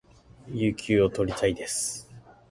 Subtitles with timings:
[0.51, 2.09] 有給を取りたいです